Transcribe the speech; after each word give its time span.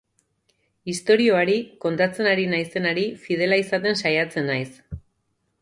Istorioari, 0.93 1.57
kontatzen 1.85 2.31
ari 2.31 2.47
naizenari, 2.55 3.05
fidela 3.27 3.63
izaten 3.67 4.03
saiatzen 4.03 4.53
naiz. 4.55 4.69